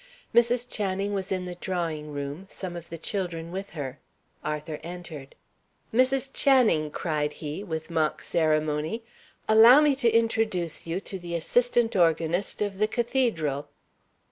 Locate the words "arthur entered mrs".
4.43-6.29